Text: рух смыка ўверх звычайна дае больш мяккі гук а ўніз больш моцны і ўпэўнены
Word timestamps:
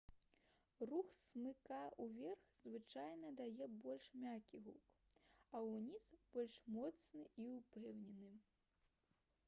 рух 0.91 1.09
смыка 1.25 1.81
ўверх 2.05 2.47
звычайна 2.69 3.29
дае 3.41 3.67
больш 3.83 4.07
мяккі 4.23 4.61
гук 4.69 4.89
а 5.57 5.61
ўніз 5.67 6.07
больш 6.37 6.57
моцны 6.77 7.27
і 7.43 7.51
ўпэўнены 7.59 8.33